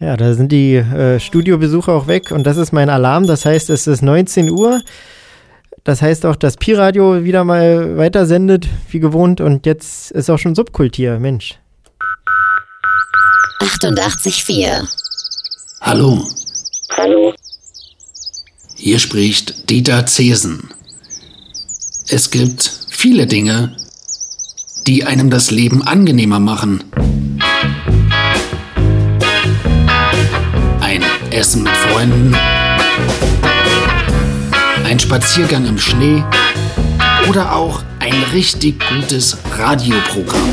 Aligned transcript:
Ja, 0.00 0.16
da 0.16 0.32
sind 0.34 0.52
die 0.52 0.76
äh, 0.76 1.18
Studiobesucher 1.18 1.92
auch 1.92 2.06
weg 2.06 2.30
und 2.30 2.44
das 2.44 2.56
ist 2.56 2.72
mein 2.72 2.88
Alarm. 2.88 3.26
Das 3.26 3.44
heißt, 3.44 3.68
es 3.68 3.88
ist 3.88 4.00
19 4.02 4.50
Uhr. 4.50 4.80
Das 5.82 6.02
heißt 6.02 6.24
auch, 6.24 6.36
dass 6.36 6.56
Pi-Radio 6.56 7.24
wieder 7.24 7.42
mal 7.44 7.96
weitersendet, 7.96 8.68
wie 8.90 9.00
gewohnt. 9.00 9.40
Und 9.40 9.66
jetzt 9.66 10.12
ist 10.12 10.30
auch 10.30 10.38
schon 10.38 10.54
Subkult 10.54 10.94
hier, 10.94 11.18
Mensch. 11.18 11.58
88,4. 13.60 14.86
Hallo, 15.80 16.24
Hallo, 16.96 17.34
hier 18.74 18.98
spricht 18.98 19.68
Dieter 19.68 20.06
Zesen. 20.06 20.70
Es 22.08 22.30
gibt 22.30 22.70
viele 22.88 23.26
Dinge, 23.26 23.76
die 24.86 25.04
einem 25.04 25.30
das 25.30 25.50
Leben 25.50 25.82
angenehmer 25.82 26.38
machen. 26.40 26.84
Essen 31.38 31.62
mit 31.62 31.76
Freunden, 31.76 32.36
ein 34.84 34.98
Spaziergang 34.98 35.66
im 35.66 35.78
Schnee 35.78 36.24
oder 37.28 37.54
auch 37.54 37.84
ein 38.00 38.24
richtig 38.32 38.82
gutes 38.88 39.38
Radioprogramm. 39.56 40.52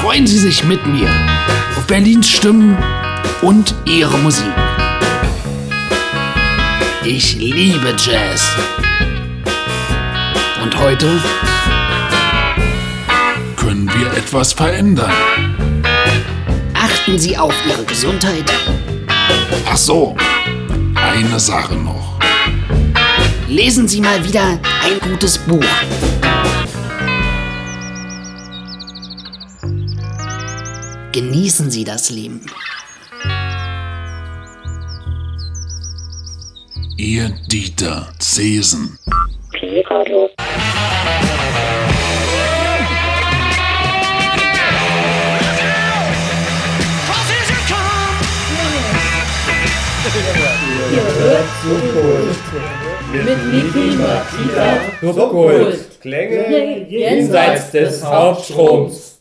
Freuen 0.00 0.26
Sie 0.26 0.38
sich 0.40 0.64
mit 0.64 0.84
mir 0.84 1.08
auf 1.78 1.86
Berlins 1.86 2.28
Stimmen 2.28 2.76
und 3.40 3.72
ihre 3.84 4.18
Musik. 4.18 4.52
Ich 7.04 7.36
liebe 7.36 7.94
Jazz. 8.04 8.50
Und 10.60 10.76
heute 10.76 11.06
Können 13.56 13.88
wir 13.96 14.12
etwas 14.14 14.52
verändern? 14.52 15.12
Achten 17.10 17.18
Sie 17.18 17.36
auf 17.36 17.52
Ihre 17.68 17.82
Gesundheit. 17.82 18.44
Ach 19.66 19.76
so, 19.76 20.14
eine 20.94 21.40
Sache 21.40 21.74
noch. 21.74 22.20
Lesen 23.48 23.88
Sie 23.88 24.00
mal 24.00 24.24
wieder 24.24 24.60
ein 24.84 25.00
gutes 25.10 25.36
Buch. 25.38 25.64
Genießen 31.10 31.68
Sie 31.72 31.82
das 31.82 32.10
Leben. 32.10 32.46
Ihr 36.96 37.30
Dieter 37.48 38.06
Zesen. 38.20 38.96
Pi-Radio. 50.12 51.02
mit 53.12 53.52
Niki 53.52 53.96
Martina 53.96 54.66
Subkult. 55.00 56.00
Klänge 56.00 56.86
jenseits 56.88 57.70
des 57.70 58.04
Hauptstroms. 58.04 59.20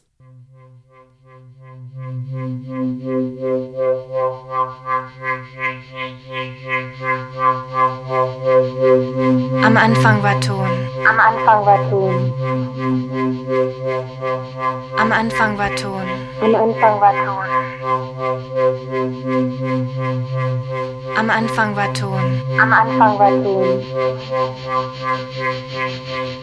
Am 9.64 9.78
Anfang 9.78 10.23
war 10.23 10.40
Ton. 10.42 10.70
Am 11.08 11.20
Anfang 11.20 11.66
war 11.66 11.90
Ton. 11.90 12.34
Am 14.98 15.12
Anfang 15.12 15.58
war 15.58 15.76
Ton. 15.76 16.04
Am 16.42 16.56
Anfang 16.56 17.02
war 17.02 17.14
Ton. 17.14 17.45
Am 21.20 21.30
Anfang 21.30 21.75
war 21.75 21.92
Ton. 21.94 22.42
Am 22.58 22.72
Anfang 22.72 23.20
war 23.20 23.28
Ton. 23.44 23.84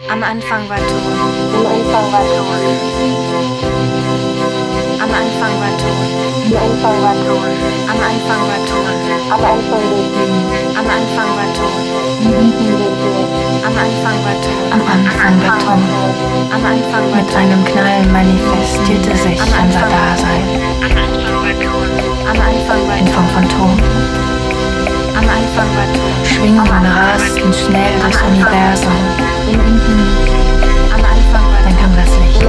Am 0.07 0.21
Anfang 0.21 0.69
war 0.69 0.77
Ton. 0.77 1.01
Am 1.57 1.65
Anfang 1.65 2.11
war 2.11 2.21
Ton. 2.21 2.67
Am 5.01 5.09
Anfang 5.09 5.55
war 5.61 5.73
Ton. 5.81 5.97
Am 6.29 6.61
Anfang 6.61 7.01
war 7.01 7.17
Ton. 7.17 7.41
Am 7.89 7.97
Anfang 8.05 8.41
war 8.45 8.61
Ton. 8.67 8.85
Am 10.77 10.85
Anfang 10.85 11.31
war 11.33 11.49
Ton. 11.57 11.81
Am 13.65 13.73
Anfang 13.73 14.19
war 14.25 14.37
Ton. 14.45 14.61
Am 14.73 14.83
Anfang 14.93 15.35
war 15.41 15.57
Ton. 15.57 15.81
Am 16.53 16.63
Anfang 16.63 17.05
war 17.09 17.17
Mit 17.17 17.35
einem 17.35 17.65
Knall 17.65 18.05
manifestierte 18.13 19.17
sich 19.17 19.41
Am 19.41 19.47
unser 19.47 19.85
Anfang. 19.85 19.89
Dasein 19.89 20.45
Am 22.29 22.39
Anfang 22.39 22.87
war 22.87 22.97
in 22.99 23.07
Form 23.07 23.27
von 23.29 23.49
Ton. 23.49 23.73
Am 23.73 23.81
Anfang 23.81 23.81
war 23.81 24.37
Ton. 24.37 24.46
Schwingen 26.23 26.59
und 26.59 26.69
rasten 26.69 27.53
schnell 27.53 27.99
durchs 27.99 28.21
Universum. 28.21 28.93
Dann 31.63 31.75
kam 31.77 31.95
das 31.95 32.11
Licht. 32.19 32.41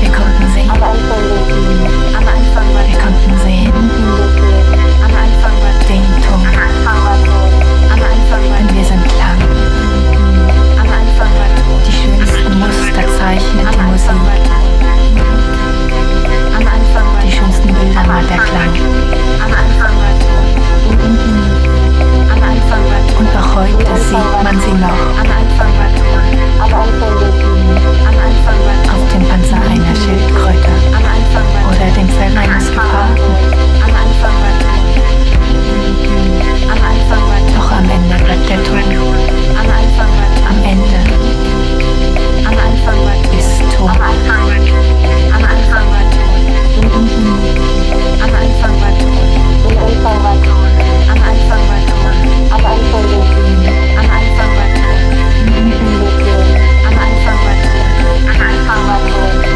Wir 0.00 0.10
konnten 0.10 0.46
sehen. 0.54 0.70
Wir 2.86 2.98
konnten 2.98 3.34
sehen. 3.42 3.72
Den 5.88 6.06
Ton. 6.22 6.42
Und 8.58 8.74
wir 8.74 8.84
sind 8.84 9.06
lang. 9.18 9.40
Die 11.86 11.92
schönsten 11.92 12.58
Muster 12.58 13.04
zeichnet 13.18 13.68
die 13.74 13.80
Musik. 13.82 14.10
Die 17.22 17.32
schönsten 17.32 17.74
Bilder 17.74 18.04
malt 18.06 18.28
der 18.30 18.38
Klang. 18.38 18.72
Und 23.18 23.28
noch 23.34 23.54
heute 23.54 23.96
sieht 24.00 24.42
man 24.42 24.58
sie 24.58 24.72
noch. 24.72 25.02
Auf 28.90 29.12
dem 29.12 29.22
Panzer 29.28 29.56
einer 29.56 29.94
Schildkröte. 29.94 30.72
Oder 31.68 31.88
dem 31.94 32.08
Fell 32.08 32.36
eines 32.38 32.70
Geparden. 32.70 33.16
Doch 37.54 37.70
am 37.70 37.84
Ende 37.90 38.16
bleibt 38.24 38.48
der 38.48 38.64
Ton. 38.64 38.82
Am 40.48 40.58
Ende 40.64 41.00
ist 43.38 43.60
Ton. 43.76 43.90
Am 43.90 44.00
Anfang 45.44 45.86
war 45.90 46.06
Ton. 46.10 46.30
Am 48.22 48.30
Anfang 48.34 48.74
war 48.80 48.98
Ton. 48.98 49.33
Anfang 49.64 50.44
war 58.86 59.08
Ton. 59.08 59.53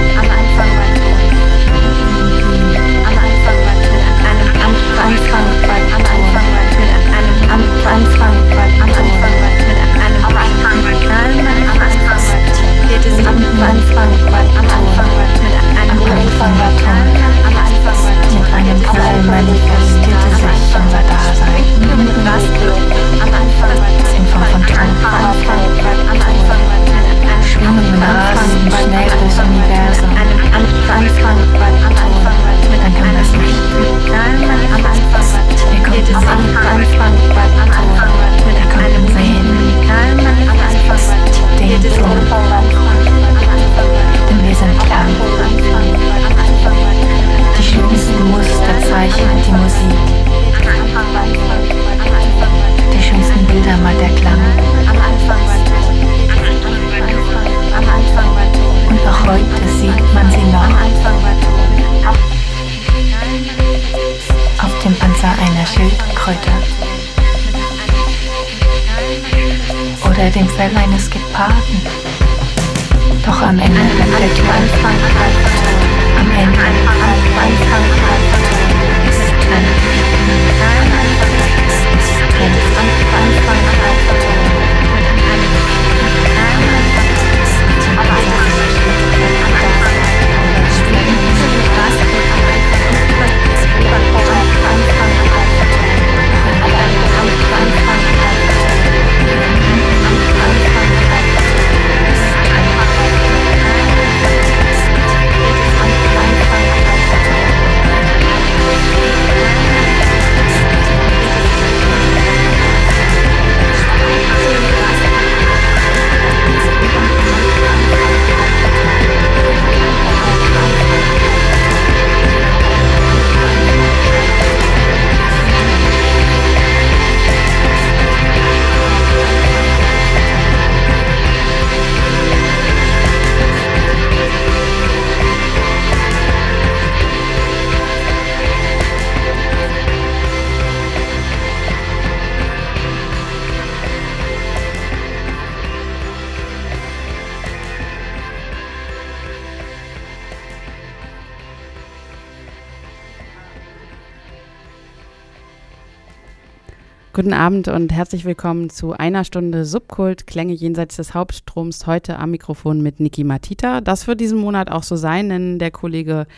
Guten 157.19 157.32
Abend 157.32 157.67
und 157.67 157.93
herzlich 157.93 158.25
willkommen 158.25 158.70
zu 158.70 158.93
einer 158.93 159.25
Stunde 159.25 159.65
Subkult, 159.65 160.29
Klänge 160.29 160.53
jenseits 160.53 160.94
des 160.94 161.15
Hauptstroms. 161.15 161.85
Heute 161.88 162.17
am 162.17 162.31
Mikrofon 162.31 162.81
mit 162.81 163.00
Niki 163.00 163.25
Matita. 163.25 163.81
Das 163.81 164.06
wird 164.06 164.20
diesen 164.20 164.38
Monat 164.38 164.70
auch 164.70 164.85
so 164.85 164.94
sein, 164.94 165.29
denn 165.29 165.59
der 165.59 165.73
Kollege 165.73 166.29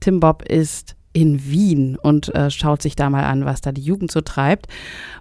Tim 0.00 0.18
Bob 0.18 0.42
ist 0.42 0.96
in 1.12 1.48
Wien 1.48 1.96
und 2.02 2.34
äh, 2.34 2.50
schaut 2.50 2.82
sich 2.82 2.96
da 2.96 3.08
mal 3.08 3.22
an, 3.22 3.44
was 3.44 3.60
da 3.60 3.70
die 3.70 3.82
Jugend 3.82 4.10
so 4.10 4.20
treibt 4.20 4.66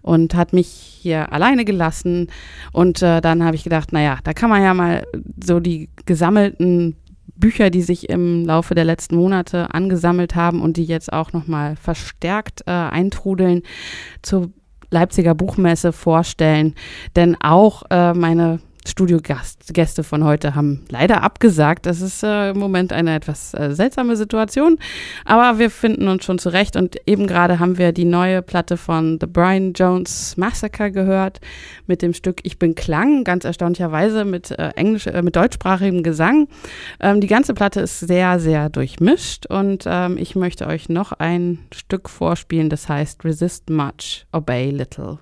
und 0.01 0.33
hat 0.33 0.53
mich 0.53 0.69
hier 0.69 1.31
alleine 1.31 1.65
gelassen. 1.65 2.31
Und 2.71 3.03
äh, 3.03 3.21
dann 3.21 3.43
habe 3.43 3.55
ich 3.55 3.63
gedacht, 3.63 3.93
naja, 3.93 4.17
da 4.23 4.33
kann 4.33 4.49
man 4.49 4.63
ja 4.63 4.73
mal 4.73 5.05
so 5.39 5.59
die 5.59 5.91
gesammelten 6.07 6.95
Bücher, 7.35 7.69
die 7.69 7.83
sich 7.83 8.09
im 8.09 8.43
Laufe 8.43 8.73
der 8.73 8.85
letzten 8.85 9.17
Monate 9.17 9.71
angesammelt 9.71 10.33
haben 10.33 10.63
und 10.63 10.77
die 10.77 10.85
jetzt 10.85 11.13
auch 11.13 11.31
nochmal 11.31 11.75
verstärkt 11.75 12.63
äh, 12.65 12.71
eintrudeln, 12.71 13.61
zu 14.23 14.51
Leipziger 14.95 15.35
Buchmesse 15.35 15.91
vorstellen, 15.91 16.73
denn 17.15 17.35
auch 17.41 17.83
äh, 17.89 18.13
meine 18.13 18.59
Studiogäste 18.87 20.03
von 20.03 20.23
heute 20.23 20.55
haben 20.55 20.85
leider 20.89 21.23
abgesagt. 21.23 21.85
Das 21.85 22.01
ist 22.01 22.23
äh, 22.23 22.51
im 22.51 22.59
Moment 22.59 22.93
eine 22.93 23.15
etwas 23.15 23.53
äh, 23.53 23.73
seltsame 23.73 24.15
Situation, 24.15 24.77
aber 25.25 25.59
wir 25.59 25.69
finden 25.69 26.07
uns 26.07 26.23
schon 26.23 26.39
zurecht 26.39 26.75
und 26.75 26.95
eben 27.07 27.27
gerade 27.27 27.59
haben 27.59 27.77
wir 27.77 27.91
die 27.91 28.05
neue 28.05 28.41
Platte 28.41 28.77
von 28.77 29.17
The 29.19 29.27
Brian 29.27 29.73
Jones 29.73 30.37
Massacre 30.37 30.91
gehört 30.91 31.41
mit 31.87 32.01
dem 32.01 32.13
Stück 32.13 32.41
Ich 32.43 32.59
bin 32.59 32.75
Klang, 32.75 33.23
ganz 33.23 33.43
erstaunlicherweise 33.43 34.23
mit 34.23 34.51
äh, 34.51 34.69
englisch, 34.75 35.07
äh, 35.07 35.21
mit 35.21 35.35
deutschsprachigem 35.35 36.03
Gesang. 36.03 36.47
Ähm, 36.99 37.21
die 37.21 37.27
ganze 37.27 37.53
Platte 37.53 37.81
ist 37.81 37.99
sehr, 37.99 38.39
sehr 38.39 38.69
durchmischt 38.69 39.47
und 39.47 39.85
ähm, 39.87 40.17
ich 40.17 40.35
möchte 40.35 40.67
euch 40.67 40.89
noch 40.89 41.11
ein 41.11 41.59
Stück 41.73 42.09
vorspielen, 42.09 42.69
das 42.69 42.87
heißt 42.87 43.25
Resist 43.25 43.69
Much, 43.69 44.25
Obey 44.31 44.69
Little. 44.69 45.19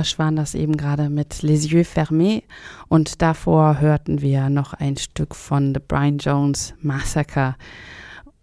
Serge 0.00 0.18
waren 0.18 0.36
das 0.36 0.54
eben 0.54 0.76
gerade 0.76 1.10
mit 1.10 1.42
Les 1.42 1.70
Yeux 1.70 1.86
Fermés 1.86 2.42
und 2.88 3.20
davor 3.20 3.80
hörten 3.80 4.20
wir 4.22 4.48
noch 4.48 4.72
ein 4.72 4.96
Stück 4.96 5.34
von 5.34 5.74
The 5.74 5.80
Brian 5.86 6.18
Jones 6.18 6.74
Massacre. 6.80 7.56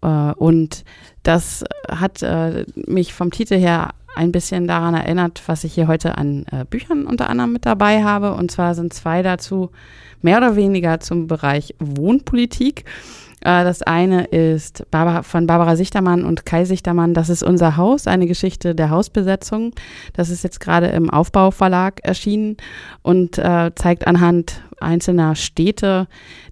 Äh, 0.02 0.06
und 0.06 0.84
das 1.24 1.64
hat 1.88 2.22
äh, 2.22 2.64
mich 2.74 3.12
vom 3.12 3.30
Titel 3.30 3.56
her 3.56 3.90
ein 4.14 4.32
bisschen 4.32 4.66
daran 4.66 4.94
erinnert, 4.94 5.42
was 5.46 5.64
ich 5.64 5.74
hier 5.74 5.88
heute 5.88 6.16
an 6.16 6.44
äh, 6.50 6.64
Büchern 6.64 7.06
unter 7.06 7.28
anderem 7.28 7.52
mit 7.52 7.66
dabei 7.66 8.04
habe. 8.04 8.34
Und 8.34 8.50
zwar 8.50 8.74
sind 8.74 8.92
zwei 8.92 9.22
dazu 9.22 9.70
mehr 10.22 10.38
oder 10.38 10.56
weniger 10.56 11.00
zum 11.00 11.26
Bereich 11.26 11.74
Wohnpolitik. 11.78 12.84
Äh, 13.40 13.64
das 13.64 13.82
eine 13.82 14.24
ist 14.24 14.84
von 15.22 15.46
Barbara 15.46 15.76
Sichtermann 15.76 16.24
und 16.24 16.44
Kai 16.44 16.64
Sichtermann. 16.64 17.14
Das 17.14 17.28
ist 17.28 17.42
unser 17.42 17.76
Haus, 17.76 18.06
eine 18.06 18.26
Geschichte 18.26 18.74
der 18.74 18.90
Hausbesetzung. 18.90 19.72
Das 20.12 20.30
ist 20.30 20.44
jetzt 20.44 20.60
gerade 20.60 20.88
im 20.88 21.10
Aufbauverlag 21.10 22.00
erschienen 22.02 22.56
und 23.02 23.38
äh, 23.38 23.70
zeigt 23.74 24.06
anhand 24.06 24.62
einzelner 24.80 25.34
Städte 25.34 26.06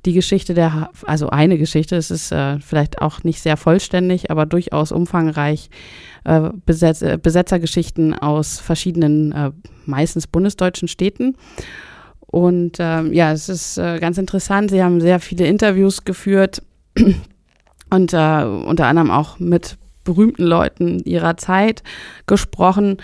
die 0.05 0.12
Geschichte 0.12 0.55
der, 0.55 0.90
also 1.05 1.31
eine 1.31 1.59
Geschichte. 1.59 1.96
Es 1.96 2.11
ist 2.11 2.33
äh, 2.33 2.59
vielleicht 2.61 3.01
auch 3.01 3.25
nicht 3.25 3.40
sehr 3.40 3.57
vollständig, 3.57 4.31
aber 4.31 4.46
durchaus 4.46 4.92
umfangreich. 4.92 5.70
Besetz, 6.64 7.05
Besetzergeschichten 7.22 8.12
aus 8.12 8.59
verschiedenen, 8.59 9.53
meistens 9.85 10.27
bundesdeutschen 10.27 10.88
Städten. 10.88 11.37
Und 12.27 12.79
ähm, 12.81 13.12
ja, 13.12 13.33
es 13.33 13.49
ist 13.49 13.79
äh, 13.79 13.99
ganz 14.01 14.18
interessant. 14.18 14.70
Sie 14.70 14.83
haben 14.83 15.01
sehr 15.01 15.20
viele 15.20 15.46
Interviews 15.46 16.05
geführt 16.05 16.62
und 17.90 18.12
äh, 18.12 18.44
unter 18.44 18.87
anderem 18.87 19.11
auch 19.11 19.38
mit 19.38 19.78
berühmten 20.04 20.44
Leuten 20.44 21.00
ihrer 21.00 21.37
Zeit 21.37 21.82
gesprochen 22.26 22.98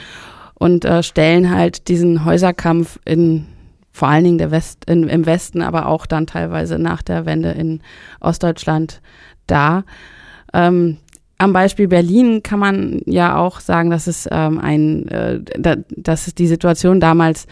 und 0.54 0.84
äh, 0.84 1.02
stellen 1.02 1.50
halt 1.50 1.88
diesen 1.88 2.24
Häuserkampf 2.24 2.98
in 3.04 3.46
vor 3.92 4.08
allen 4.08 4.24
Dingen 4.24 4.38
der 4.38 4.50
West, 4.50 4.86
in, 4.86 5.08
im 5.08 5.26
Westen, 5.26 5.60
aber 5.60 5.86
auch 5.86 6.06
dann 6.06 6.26
teilweise 6.26 6.78
nach 6.78 7.02
der 7.02 7.26
Wende 7.26 7.50
in 7.50 7.82
Ostdeutschland 8.20 9.02
dar. 9.46 9.84
Ähm, 10.54 10.96
am 11.36 11.52
Beispiel 11.52 11.88
Berlin 11.88 12.42
kann 12.42 12.58
man 12.58 13.02
ja 13.04 13.36
auch 13.36 13.60
sagen, 13.60 13.90
dass 13.90 14.06
es 14.06 14.28
ähm, 14.30 14.58
ein, 14.60 15.08
äh, 15.08 15.40
da, 15.58 15.76
dass 15.90 16.28
es 16.28 16.34
die 16.34 16.46
Situation 16.46 17.00
damals 17.00 17.46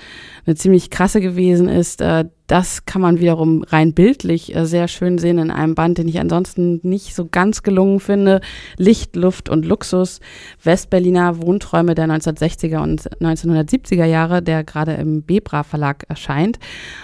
eine 0.46 0.54
ziemlich 0.54 0.90
krasse 0.90 1.20
gewesen 1.20 1.68
ist. 1.68 2.00
Äh, 2.00 2.26
das 2.50 2.84
kann 2.84 3.00
man 3.00 3.20
wiederum 3.20 3.62
rein 3.62 3.94
bildlich 3.94 4.56
äh, 4.56 4.66
sehr 4.66 4.88
schön 4.88 5.18
sehen 5.18 5.38
in 5.38 5.52
einem 5.52 5.76
Band, 5.76 5.98
den 5.98 6.08
ich 6.08 6.18
ansonsten 6.18 6.80
nicht 6.82 7.14
so 7.14 7.28
ganz 7.30 7.62
gelungen 7.62 8.00
finde. 8.00 8.40
Licht, 8.76 9.14
Luft 9.14 9.48
und 9.48 9.64
Luxus. 9.64 10.18
Westberliner 10.64 11.40
Wohnträume 11.40 11.94
der 11.94 12.06
1960er 12.08 12.82
und 12.82 13.08
1970er 13.20 14.04
Jahre, 14.04 14.42
der 14.42 14.64
gerade 14.64 14.94
im 14.94 15.22
Bebra 15.22 15.62
Verlag 15.62 16.04
erscheint. 16.08 16.58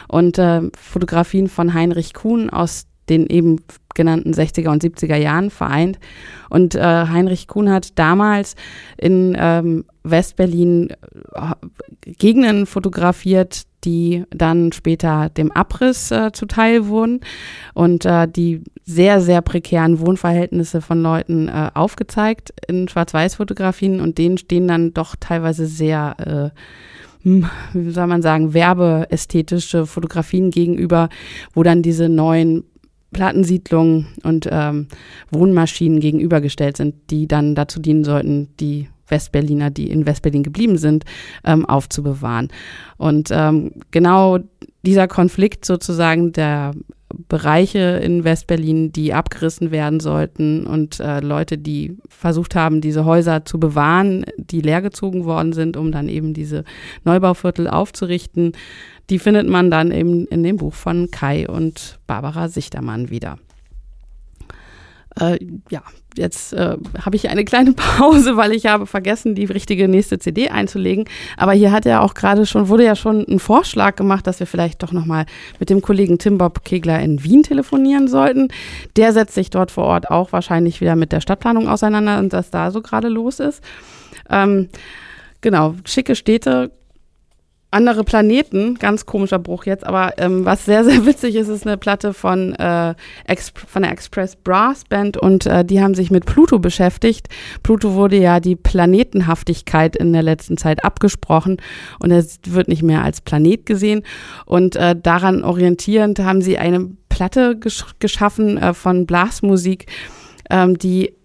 Und 0.09 0.37
äh, 0.39 0.63
Fotografien 0.77 1.47
von 1.47 1.75
Heinrich 1.75 2.13
Kuhn 2.13 2.51
aus 2.51 2.87
den 3.09 3.27
eben 3.29 3.61
genannten 3.95 4.33
60er 4.33 4.71
und 4.71 4.83
70er 4.83 5.17
Jahren 5.17 5.51
vereint. 5.51 6.01
Und 6.51 6.75
äh, 6.75 6.81
Heinrich 6.81 7.47
Kuhn 7.47 7.71
hat 7.71 7.97
damals 8.01 8.57
in 8.99 9.37
ähm, 9.39 9.85
Westberlin 10.03 10.91
äh, 11.35 11.53
Gegenden 12.19 12.67
fotografiert, 12.67 13.63
die 13.87 14.25
dann 14.31 14.72
später 14.72 15.31
dem 15.31 15.53
Abriss 15.53 16.11
äh, 16.11 16.33
zuteil 16.33 16.88
wurden 16.88 17.20
und 17.72 18.05
äh, 18.05 18.27
die 18.29 18.62
sehr, 18.85 19.20
sehr 19.20 19.40
prekären 19.40 20.01
Wohnverhältnisse 20.01 20.81
von 20.81 21.01
Leuten 21.01 21.49
äh, 21.49 21.70
aufgezeigt 21.72 22.53
in 22.68 22.88
Schwarz-Weiß-Fotografien 22.88 24.01
und 24.01 24.18
denen 24.18 24.37
stehen 24.37 24.68
dann 24.68 24.92
doch 24.92 25.14
teilweise 25.18 25.66
sehr 25.66 26.53
äh, 26.53 26.61
hm, 27.22 27.46
wie 27.72 27.90
soll 27.90 28.07
man 28.07 28.22
sagen, 28.22 28.53
werbeästhetische 28.55 29.87
Fotografien 29.87 30.51
gegenüber, 30.51 31.09
wo 31.55 31.62
dann 31.62 31.83
diese 31.83 32.09
neuen 32.09 32.64
Plattensiedlungen 33.12 34.09
und 34.25 34.49
ähm, 34.51 34.88
Wohnmaschinen 35.31 36.01
gegenübergestellt 36.01 36.77
sind, 36.77 36.94
die 37.11 37.27
dann 37.27 37.55
dazu 37.55 37.81
dienen 37.81 38.05
sollten, 38.05 38.49
die 38.59 38.88
Westberliner, 39.09 39.71
die 39.71 39.90
in 39.90 40.07
Westberlin 40.07 40.42
geblieben 40.42 40.79
sind, 40.79 41.05
ähm, 41.45 41.64
aufzubewahren. 41.66 42.49
Und 42.97 43.29
ähm, 43.31 43.73
genau 43.90 44.38
dieser 44.85 45.09
Konflikt 45.09 45.64
sozusagen 45.64 46.33
der 46.33 46.73
Bereiche 47.29 48.01
in 48.03 48.25
Westberlin, 48.25 48.92
die 48.92 49.14
abgerissen 49.14 49.71
werden 49.71 50.01
sollten 50.01 50.66
und 50.66 51.01
äh, 51.01 51.21
Leute, 51.21 51.57
die 51.57 51.97
versucht 52.09 52.55
haben, 52.55 52.81
diese 52.81 53.05
Häuser 53.05 53.45
zu 53.45 53.61
bewahren, 53.61 54.25
die 54.37 54.61
leergezogen 54.61 55.25
worden 55.25 55.53
sind, 55.53 55.77
um 55.77 55.92
dann 55.92 56.09
eben 56.09 56.35
diese 56.35 56.64
Neubauviertel 57.05 57.69
aufzurichten, 57.69 58.53
die 59.09 59.21
findet 59.21 59.49
man 59.49 59.71
dann 59.71 59.92
eben 59.92 60.27
in 60.27 60.42
dem 60.42 60.57
Buch 60.57 60.75
von 60.75 61.11
Kai 61.11 61.49
und 61.49 61.99
Barbara 62.07 62.49
Sichtermann 62.49 63.09
wieder. 63.09 63.38
Äh, 65.18 65.38
ja, 65.70 65.83
jetzt 66.16 66.52
äh, 66.52 66.76
habe 67.00 67.16
ich 67.16 67.29
eine 67.31 67.44
kleine 67.44 67.72
Pause, 67.98 68.37
weil 68.37 68.52
ich 68.52 68.66
habe 68.66 68.87
vergessen, 68.87 69.35
die 69.35 69.44
richtige 69.44 69.88
nächste 69.88 70.18
CD 70.18 70.50
einzulegen. 70.50 71.05
Aber 71.37 71.52
hier 71.52 71.72
hat 71.72 71.87
ja 71.87 72.00
auch 72.00 72.14
gerade 72.14 72.44
schon, 72.46 72.68
wurde 72.68 72.85
ja 72.85 72.94
schon 72.96 73.24
ein 73.29 73.38
Vorschlag 73.38 73.96
gemacht, 73.96 74.26
dass 74.26 74.40
wir 74.40 74.46
vielleicht 74.46 74.83
doch 74.83 74.92
nochmal 74.92 75.26
mit 75.59 75.70
dem 75.70 75.81
Kollegen 75.81 76.18
Tim 76.18 76.38
Bob 76.38 76.64
Kegler 76.64 77.00
in 77.00 77.22
Wien 77.24 77.42
telefonieren 77.42 78.09
sollten. 78.09 78.48
Der 78.96 79.12
setzt 79.12 79.35
sich 79.35 79.50
dort 79.50 79.70
vor 79.70 79.85
Ort 79.85 80.11
auch 80.11 80.33
wahrscheinlich 80.33 80.81
wieder 80.81 80.96
mit 80.96 81.12
der 81.12 81.20
Stadtplanung 81.20 81.68
auseinander 81.68 82.18
und 82.18 82.33
was 82.33 82.50
da 82.50 82.70
so 82.70 82.83
gerade 82.83 83.09
los 83.09 83.40
ist. 83.40 83.62
Ähm, 84.29 84.68
genau, 85.40 85.74
schicke 85.85 86.14
Städte 86.14 86.72
andere 87.77 88.05
Planeten, 88.05 88.77
ganz 88.77 89.05
komischer 89.05 89.39
Bruch 89.39 89.67
jetzt, 89.67 89.87
aber 89.87 90.15
ähm, 90.17 90.47
was 90.47 90.65
sehr, 90.65 90.83
sehr 90.83 91.05
witzig 91.07 91.35
ist, 91.35 91.49
ist 91.49 91.67
eine 91.67 91.77
Platte 91.77 92.15
von, 92.15 92.55
äh, 92.55 92.95
von 93.67 93.83
der 93.83 93.93
Express 93.93 94.35
Brass 94.35 94.85
Band 94.85 95.19
und 95.19 95.45
äh, 95.45 95.62
die 95.62 95.83
haben 95.83 95.95
sich 95.95 96.11
mit 96.11 96.25
Pluto 96.25 96.59
beschäftigt. 96.59 97.29
Pluto 97.62 97.93
wurde 97.93 98.17
ja 98.17 98.41
die 98.41 98.57
Planetenhaftigkeit 98.57 99.95
in 99.95 100.15
der 100.15 100.23
letzten 100.23 100.57
Zeit 100.57 100.85
abgesprochen 100.85 101.59
und 101.99 102.11
er 102.11 102.25
wird 102.47 102.69
nicht 102.69 102.83
mehr 102.83 103.05
als 103.05 103.21
Planet 103.21 103.67
gesehen. 103.67 104.03
Und 104.47 104.77
äh, 104.77 104.97
daran 104.99 105.45
orientierend 105.45 106.19
haben 106.21 106.41
sie 106.41 106.57
eine 106.57 106.89
Platte 107.11 107.59
gesch 107.59 107.85
geschaffen 107.99 108.57
äh, 108.57 108.73
von 108.73 109.05
Blasmusik, 109.05 109.87
ähm, 110.51 110.79
die 110.79 111.15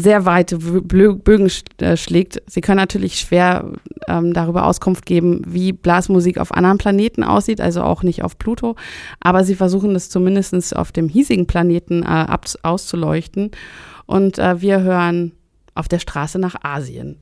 sehr 0.00 0.24
weite 0.24 0.58
Bögen 0.58 1.50
äh, 1.78 1.96
schlägt. 1.96 2.42
Sie 2.46 2.60
können 2.60 2.78
natürlich 2.78 3.20
schwer 3.20 3.72
ähm, 4.08 4.32
darüber 4.32 4.66
Auskunft 4.66 5.06
geben, 5.06 5.42
wie 5.46 5.72
Blasmusik 5.72 6.38
auf 6.38 6.52
anderen 6.52 6.78
Planeten 6.78 7.22
aussieht, 7.22 7.60
also 7.60 7.82
auch 7.82 8.02
nicht 8.02 8.22
auf 8.22 8.38
Pluto. 8.38 8.76
Aber 9.20 9.44
sie 9.44 9.54
versuchen 9.54 9.94
es 9.94 10.10
zumindest 10.10 10.74
auf 10.76 10.92
dem 10.92 11.08
hiesigen 11.08 11.46
Planeten 11.46 12.02
äh, 12.02 12.26
auszuleuchten. 12.62 13.50
Und 14.06 14.38
äh, 14.38 14.60
wir 14.60 14.80
hören 14.80 15.32
auf 15.74 15.88
der 15.88 15.98
Straße 15.98 16.38
nach 16.38 16.56
Asien. 16.62 17.18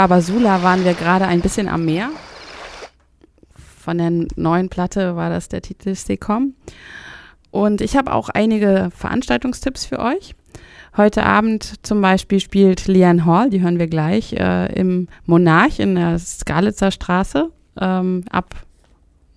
Babasula 0.00 0.62
waren 0.62 0.82
wir 0.86 0.94
gerade 0.94 1.26
ein 1.26 1.42
bisschen 1.42 1.68
am 1.68 1.84
Meer. 1.84 2.08
Von 3.54 3.98
der 3.98 4.10
neuen 4.34 4.70
Platte 4.70 5.14
war 5.14 5.28
das 5.28 5.48
der 5.48 5.60
Titel 5.60 5.94
Stecom. 5.94 6.54
Und 7.50 7.82
ich 7.82 7.98
habe 7.98 8.14
auch 8.14 8.30
einige 8.30 8.88
Veranstaltungstipps 8.96 9.84
für 9.84 9.98
euch. 9.98 10.34
Heute 10.96 11.26
Abend 11.26 11.84
zum 11.84 12.00
Beispiel 12.00 12.40
spielt 12.40 12.86
Leanne 12.86 13.26
Hall, 13.26 13.50
die 13.50 13.60
hören 13.60 13.78
wir 13.78 13.88
gleich, 13.88 14.32
äh, 14.32 14.72
im 14.72 15.08
Monarch 15.26 15.78
in 15.80 15.96
der 15.96 16.18
Skalitzer 16.18 16.92
Straße. 16.92 17.50
Ähm, 17.78 18.24
ab 18.30 18.54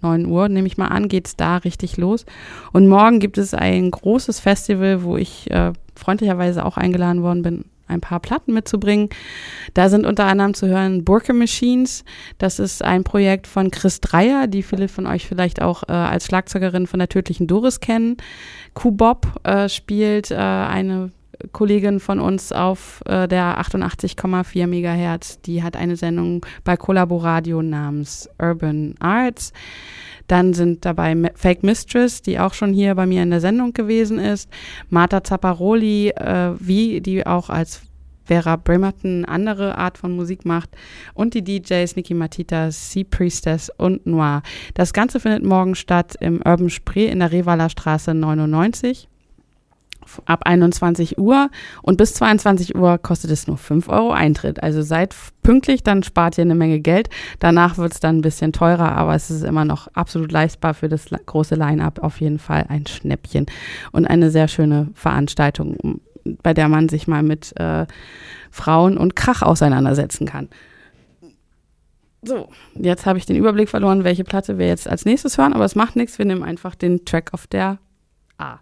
9 0.01 0.25
Uhr, 0.27 0.47
nehme 0.47 0.67
ich 0.67 0.77
mal 0.77 0.87
an, 0.87 1.09
geht 1.09 1.27
es 1.27 1.35
da 1.35 1.57
richtig 1.57 1.97
los. 1.97 2.25
Und 2.71 2.87
morgen 2.87 3.19
gibt 3.19 3.37
es 3.37 3.53
ein 3.53 3.91
großes 3.91 4.39
Festival, 4.39 5.03
wo 5.03 5.17
ich 5.17 5.51
äh, 5.51 5.73
freundlicherweise 5.93 6.63
auch 6.63 6.77
eingeladen 6.77 7.21
worden 7.21 7.41
bin, 7.41 7.65
ein 7.93 8.01
paar 8.01 8.19
Platten 8.19 8.53
mitzubringen. 8.53 9.09
Da 9.73 9.89
sind 9.89 10.05
unter 10.05 10.25
anderem 10.25 10.53
zu 10.53 10.67
hören 10.67 11.03
Burke 11.03 11.33
Machines. 11.33 12.03
Das 12.37 12.59
ist 12.59 12.83
ein 12.83 13.03
Projekt 13.03 13.47
von 13.47 13.71
Chris 13.71 14.01
Dreier, 14.01 14.47
die 14.47 14.63
viele 14.63 14.87
von 14.87 15.07
euch 15.07 15.27
vielleicht 15.27 15.61
auch 15.61 15.83
äh, 15.83 15.91
als 15.91 16.25
Schlagzeugerin 16.25 16.87
von 16.87 16.99
der 16.99 17.09
tödlichen 17.09 17.47
Doris 17.47 17.79
kennen. 17.79 18.17
Kubop 18.73 19.27
äh, 19.43 19.69
spielt 19.69 20.31
äh, 20.31 20.35
eine 20.35 21.11
Kollegin 21.51 21.99
von 21.99 22.19
uns 22.19 22.51
auf 22.51 23.01
äh, 23.05 23.27
der 23.27 23.59
88,4 23.59 24.67
Megahertz. 24.67 25.41
Die 25.41 25.63
hat 25.63 25.75
eine 25.75 25.95
Sendung 25.95 26.45
bei 26.63 26.77
Collaboradio 26.77 27.61
namens 27.61 28.29
Urban 28.39 28.95
Arts. 28.99 29.51
Dann 30.27 30.53
sind 30.53 30.85
dabei 30.85 31.15
Fake 31.35 31.63
Mistress, 31.63 32.21
die 32.21 32.39
auch 32.39 32.53
schon 32.53 32.73
hier 32.73 32.95
bei 32.95 33.05
mir 33.05 33.23
in 33.23 33.31
der 33.31 33.41
Sendung 33.41 33.73
gewesen 33.73 34.19
ist. 34.19 34.49
Marta 34.89 35.23
Zapparoli, 35.23 36.09
äh, 36.09 36.51
wie 36.59 37.01
die 37.01 37.25
auch 37.25 37.49
als 37.49 37.81
Vera 38.25 38.55
Bremerton 38.55 39.25
andere 39.25 39.77
Art 39.77 39.97
von 39.97 40.15
Musik 40.15 40.45
macht 40.45 40.69
und 41.13 41.33
die 41.33 41.43
DJs 41.43 41.95
Niki 41.95 42.13
Matita, 42.13 42.71
Sea 42.71 43.03
Priestess 43.09 43.69
und 43.77 44.05
Noir. 44.05 44.43
Das 44.73 44.93
Ganze 44.93 45.19
findet 45.19 45.43
morgen 45.43 45.75
statt 45.75 46.15
im 46.19 46.37
Urban 46.37 46.69
Spree 46.69 47.07
in 47.07 47.19
der 47.19 47.31
Revaler 47.31 47.69
Straße 47.69 48.13
99 48.13 49.09
ab 50.25 50.41
21 50.45 51.17
Uhr 51.17 51.49
und 51.81 51.97
bis 51.97 52.13
22 52.15 52.75
Uhr 52.75 52.97
kostet 52.97 53.31
es 53.31 53.47
nur 53.47 53.57
5 53.57 53.89
Euro 53.89 54.11
Eintritt. 54.11 54.61
Also 54.61 54.81
seid 54.81 55.15
pünktlich, 55.43 55.83
dann 55.83 56.03
spart 56.03 56.37
ihr 56.37 56.43
eine 56.43 56.55
Menge 56.55 56.79
Geld. 56.79 57.09
Danach 57.39 57.77
wird 57.77 57.93
es 57.93 57.99
dann 57.99 58.17
ein 58.17 58.21
bisschen 58.21 58.53
teurer, 58.53 58.93
aber 58.93 59.15
es 59.15 59.29
ist 59.29 59.43
immer 59.43 59.65
noch 59.65 59.87
absolut 59.93 60.31
leistbar 60.31 60.73
für 60.73 60.89
das 60.89 61.05
große 61.25 61.55
Line-up. 61.55 61.99
Auf 61.99 62.21
jeden 62.21 62.39
Fall 62.39 62.65
ein 62.69 62.85
Schnäppchen 62.85 63.45
und 63.91 64.05
eine 64.05 64.31
sehr 64.31 64.47
schöne 64.47 64.89
Veranstaltung, 64.93 66.01
bei 66.41 66.53
der 66.53 66.69
man 66.69 66.89
sich 66.89 67.07
mal 67.07 67.23
mit 67.23 67.59
äh, 67.59 67.85
Frauen 68.51 68.97
und 68.97 69.15
Krach 69.15 69.41
auseinandersetzen 69.41 70.25
kann. 70.25 70.49
So, 72.25 72.47
jetzt 72.75 73.05
habe 73.05 73.19
ich 73.19 73.25
den 73.25 73.35
Überblick 73.35 73.67
verloren, 73.67 74.05
welche 74.05 74.23
Platte 74.23 74.57
wir 74.57 74.67
jetzt 74.67 74.87
als 74.87 75.03
nächstes 75.03 75.37
hören, 75.37 75.53
aber 75.53 75.65
es 75.65 75.75
macht 75.75 75.97
nichts. 75.97 76.17
Wir 76.17 76.25
nehmen 76.25 76.43
einfach 76.43 76.73
den 76.73 77.03
Track 77.03 77.33
auf 77.33 77.47
der 77.47 77.79
A. 78.37 78.59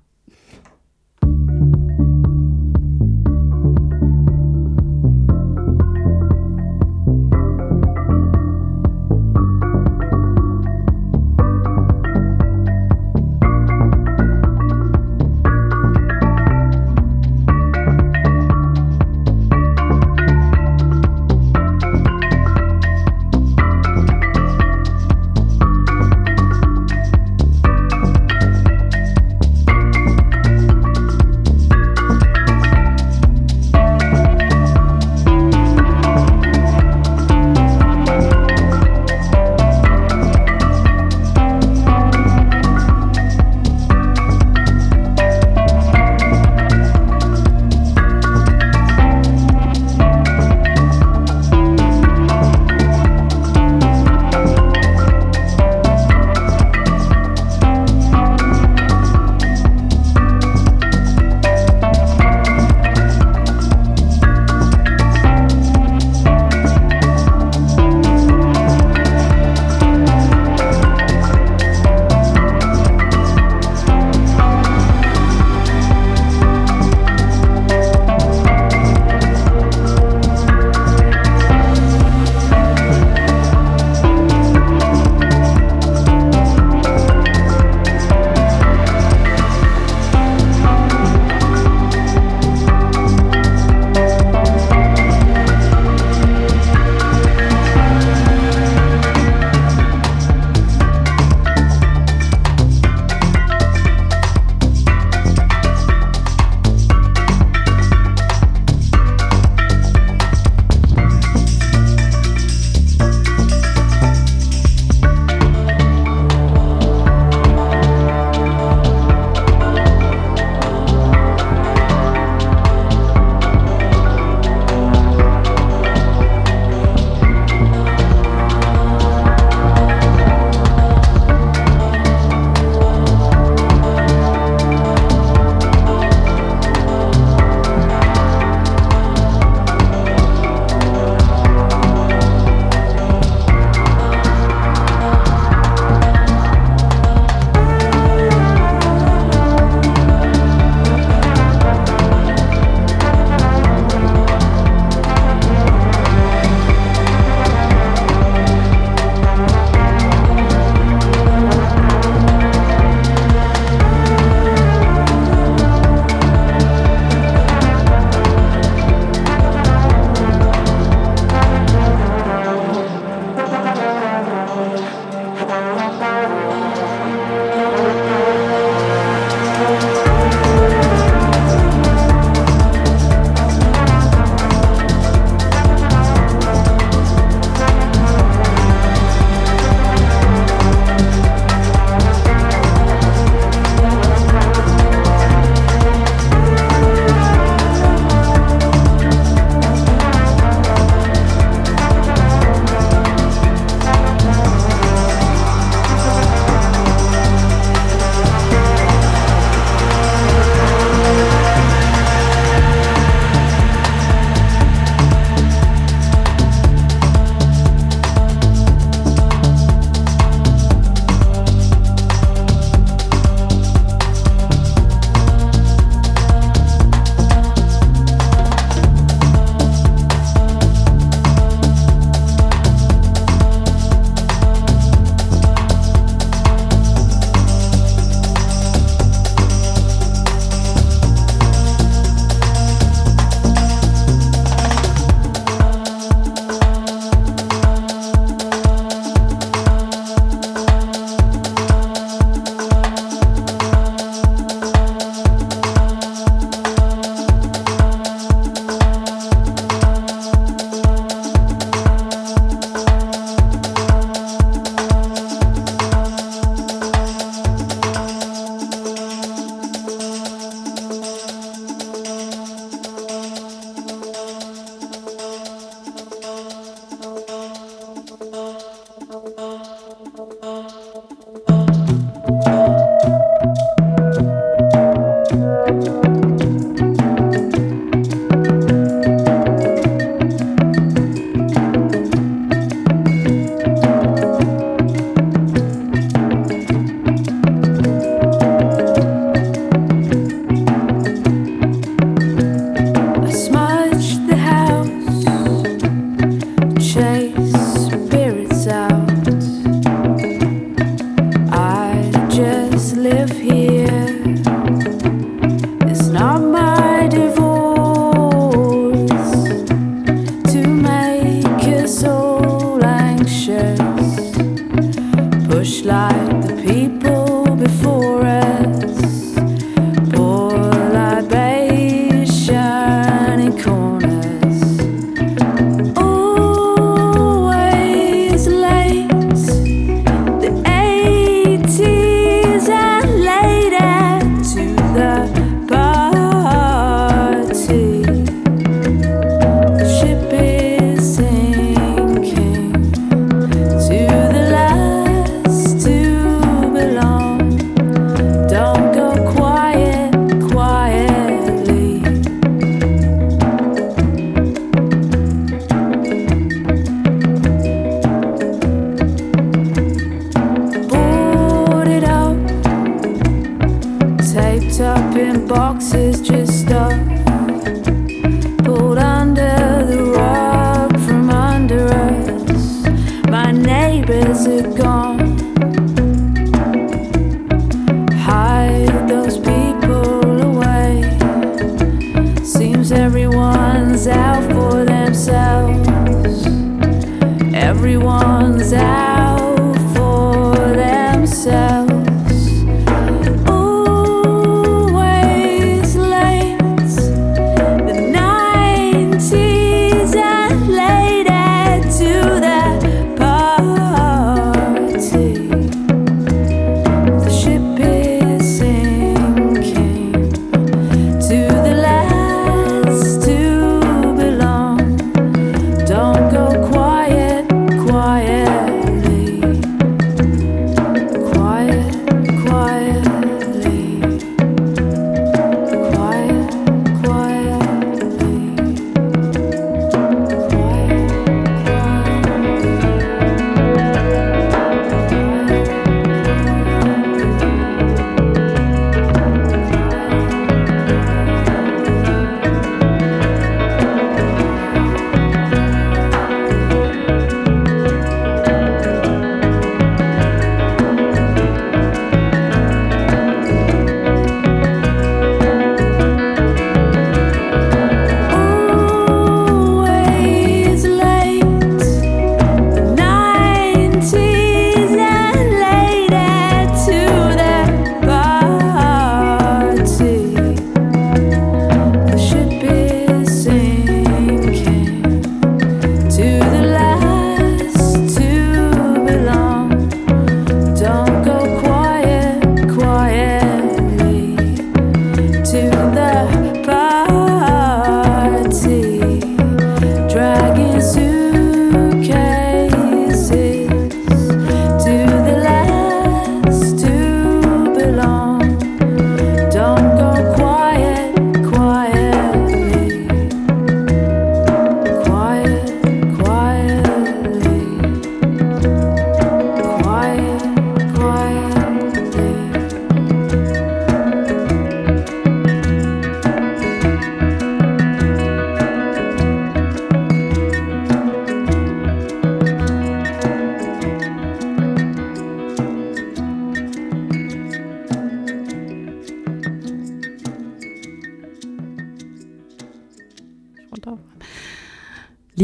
boxes, 375.54 376.22
just 376.22 376.72
up, 376.72 376.91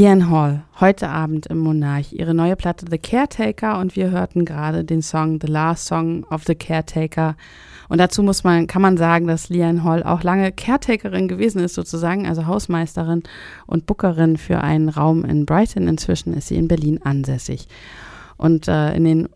Liane 0.08 0.30
Hall, 0.30 0.64
heute 0.80 1.10
Abend 1.10 1.48
im 1.48 1.58
Monarch, 1.58 2.14
ihre 2.14 2.34
neue 2.34 2.56
Platte 2.56 2.86
The 2.90 2.98
Caretaker 2.98 3.78
und 3.78 3.98
wir 3.98 4.10
hörten 4.10 4.46
gerade 4.46 4.86
den 4.86 5.02
Song 5.02 5.38
The 5.42 5.48
Last 5.48 5.86
Song 5.86 6.24
of 6.30 6.46
the 6.46 6.56
Caretaker. 6.56 7.36
Und 7.90 7.98
dazu 7.98 8.24
muss 8.24 8.46
man, 8.46 8.68
kann 8.68 8.82
man 8.82 8.96
sagen, 8.96 9.28
dass 9.28 9.50
Liane 9.50 9.84
Hall 9.84 10.04
auch 10.04 10.24
lange 10.24 10.54
Caretakerin 10.54 11.28
gewesen 11.28 11.60
ist, 11.60 11.74
sozusagen, 11.74 12.26
also 12.26 12.46
Hausmeisterin 12.46 13.24
und 13.66 13.86
Bookerin 13.86 14.38
für 14.38 14.62
einen 14.62 14.88
Raum 14.88 15.26
in 15.26 15.46
Brighton. 15.46 15.90
Inzwischen 15.90 16.34
ist 16.34 16.48
sie 16.48 16.56
in 16.56 16.70
Berlin 16.70 17.02
ansässig. 17.04 17.68
Und 18.38 18.70
äh, 18.70 18.96
in 18.96 19.04
den 19.04 19.30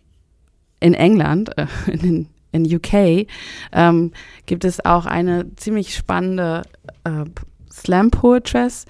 in 0.79 0.93
England, 0.93 1.49
äh, 1.57 1.67
in, 1.91 1.99
den, 1.99 2.27
in 2.53 2.75
UK, 2.77 3.27
ähm, 3.73 4.13
gibt 4.45 4.63
es 4.63 4.85
auch 4.85 5.05
eine 5.05 5.53
ziemlich 5.57 5.93
spannende 5.93 6.61
äh, 7.03 7.25
Slam 7.73 8.09
Poetress, 8.09 8.85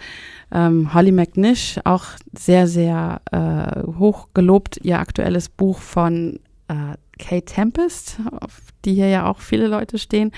ähm, 0.51 0.93
Holly 0.93 1.11
McNish, 1.11 1.79
auch 1.83 2.05
sehr, 2.37 2.67
sehr 2.67 3.21
äh, 3.31 3.87
hoch 3.99 4.29
gelobt, 4.33 4.79
ihr 4.83 4.99
aktuelles 4.99 5.49
Buch 5.49 5.79
von 5.79 6.39
äh, 6.67 6.95
Kate 7.19 7.45
Tempest, 7.45 8.17
auf 8.39 8.59
die 8.83 8.95
hier 8.95 9.07
ja 9.07 9.29
auch 9.29 9.39
viele 9.39 9.67
Leute 9.67 9.97
stehen. 9.97 10.31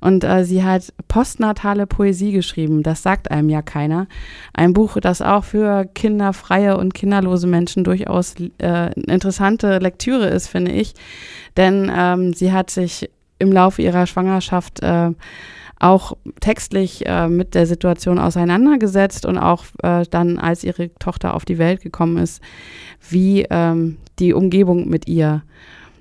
Und 0.00 0.24
äh, 0.24 0.44
sie 0.44 0.62
hat 0.62 0.92
postnatale 1.08 1.86
Poesie 1.86 2.32
geschrieben, 2.32 2.82
das 2.82 3.02
sagt 3.02 3.30
einem 3.30 3.48
ja 3.48 3.62
keiner. 3.62 4.06
Ein 4.52 4.72
Buch, 4.72 4.98
das 5.00 5.22
auch 5.22 5.44
für 5.44 5.86
kinderfreie 5.86 6.76
und 6.76 6.92
kinderlose 6.92 7.46
Menschen 7.46 7.84
durchaus 7.84 8.34
äh, 8.58 8.92
interessante 9.00 9.78
Lektüre 9.78 10.26
ist, 10.26 10.48
finde 10.48 10.72
ich. 10.72 10.94
Denn 11.56 11.90
ähm, 11.94 12.32
sie 12.34 12.52
hat 12.52 12.70
sich 12.70 13.10
im 13.38 13.52
Laufe 13.52 13.82
ihrer 13.82 14.06
Schwangerschaft 14.06 14.82
äh, 14.82 15.10
auch 15.82 16.16
textlich 16.40 17.06
äh, 17.06 17.28
mit 17.28 17.54
der 17.54 17.66
Situation 17.66 18.18
auseinandergesetzt 18.18 19.26
und 19.26 19.38
auch 19.38 19.64
äh, 19.82 20.04
dann, 20.10 20.38
als 20.38 20.64
ihre 20.64 20.94
Tochter 20.94 21.34
auf 21.34 21.44
die 21.44 21.58
Welt 21.58 21.82
gekommen 21.82 22.18
ist, 22.18 22.40
wie 23.10 23.46
ähm, 23.50 23.98
die 24.18 24.32
Umgebung 24.32 24.88
mit 24.88 25.08
ihr 25.08 25.42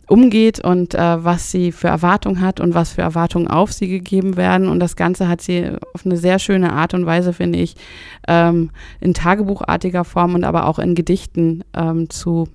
umgeht 0.08 0.60
und 0.60 0.94
äh, 0.94 1.24
was 1.24 1.52
sie 1.52 1.72
für 1.72 1.88
Erwartungen 1.88 2.42
hat 2.42 2.60
und 2.60 2.74
was 2.74 2.92
für 2.92 3.02
Erwartungen 3.02 3.48
auf 3.48 3.72
sie 3.72 3.88
gegeben 3.88 4.36
werden. 4.38 4.68
Und 4.68 4.80
das 4.80 4.96
Ganze 4.96 5.28
hat 5.28 5.42
sie 5.42 5.72
auf 5.94 6.06
eine 6.06 6.18
sehr 6.18 6.38
schöne 6.38 6.74
Art 6.74 6.94
und 6.94 7.06
Weise, 7.06 7.34
finde 7.34 7.60
ich, 7.60 7.76
ähm, 8.28 8.72
in 9.00 9.14
tagebuchartiger 9.14 10.04
Form 10.04 10.36
und 10.36 10.44
aber 10.44 10.68
auch 10.68 10.80
in 10.80 10.96
Gedichten 10.96 11.64
ähm, 11.74 12.10
zu 12.10 12.50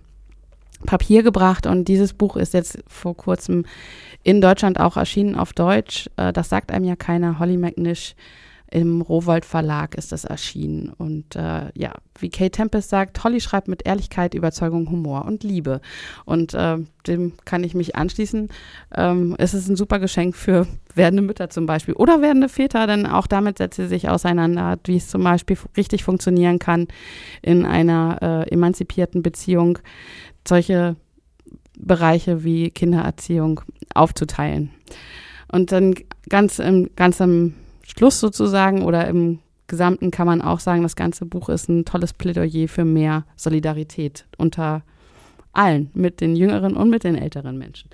Papier 0.86 1.22
gebracht. 1.22 1.66
Und 1.66 1.88
dieses 1.88 2.14
Buch 2.14 2.36
ist 2.36 2.54
jetzt 2.54 2.78
vor 2.86 3.16
kurzem 3.16 3.64
in 4.22 4.40
Deutschland 4.40 4.80
auch 4.80 4.96
erschienen 4.96 5.34
auf 5.34 5.52
Deutsch. 5.52 6.08
Äh, 6.16 6.32
das 6.32 6.48
sagt 6.48 6.72
einem 6.72 6.84
ja 6.84 6.96
keiner. 6.96 7.38
Holly 7.38 7.56
McNish 7.56 8.14
im 8.70 9.00
Rowold 9.00 9.44
Verlag 9.44 9.94
ist 9.94 10.12
das 10.12 10.24
erschienen. 10.24 10.92
Und 10.98 11.36
äh, 11.36 11.70
ja, 11.74 11.94
wie 12.18 12.30
Kay 12.30 12.50
Tempest 12.50 12.90
sagt, 12.90 13.22
Holly 13.22 13.40
schreibt 13.40 13.68
mit 13.68 13.86
Ehrlichkeit, 13.86 14.34
Überzeugung, 14.34 14.90
Humor 14.90 15.24
und 15.24 15.44
Liebe. 15.44 15.80
Und 16.24 16.54
äh, 16.54 16.78
dem 17.06 17.34
kann 17.44 17.62
ich 17.62 17.74
mich 17.74 17.94
anschließen. 17.94 18.48
Ähm, 18.94 19.36
es 19.38 19.54
ist 19.54 19.68
ein 19.68 19.76
super 19.76 19.98
Geschenk 19.98 20.34
für 20.34 20.66
werdende 20.94 21.22
Mütter 21.22 21.48
zum 21.48 21.66
Beispiel 21.66 21.94
oder 21.94 22.22
werdende 22.22 22.48
Väter, 22.48 22.86
denn 22.86 23.06
auch 23.06 23.26
damit 23.26 23.58
setzt 23.58 23.76
sie 23.76 23.86
sich 23.86 24.08
auseinander, 24.08 24.78
wie 24.84 24.96
es 24.96 25.08
zum 25.08 25.22
Beispiel 25.22 25.56
richtig 25.76 26.02
funktionieren 26.02 26.58
kann 26.58 26.88
in 27.42 27.64
einer 27.64 28.18
äh, 28.48 28.52
emanzipierten 28.52 29.22
Beziehung, 29.22 29.78
solche 30.48 30.96
Bereiche 31.78 32.44
wie 32.44 32.70
Kindererziehung 32.70 33.60
aufzuteilen. 33.94 34.70
Und 35.50 35.72
dann 35.72 35.94
ganz 36.28 36.58
im, 36.58 36.90
ganz 36.96 37.20
am 37.20 37.54
Schluss 37.82 38.20
sozusagen 38.20 38.82
oder 38.82 39.06
im 39.06 39.38
Gesamten 39.68 40.10
kann 40.10 40.26
man 40.26 40.42
auch 40.42 40.60
sagen, 40.60 40.82
das 40.82 40.96
ganze 40.96 41.26
Buch 41.26 41.48
ist 41.48 41.68
ein 41.68 41.84
tolles 41.84 42.12
Plädoyer 42.12 42.68
für 42.68 42.84
mehr 42.84 43.24
Solidarität 43.36 44.26
unter 44.38 44.82
allen, 45.52 45.90
mit 45.94 46.20
den 46.20 46.36
jüngeren 46.36 46.76
und 46.76 46.90
mit 46.90 47.04
den 47.04 47.16
älteren 47.16 47.58
Menschen. 47.58 47.90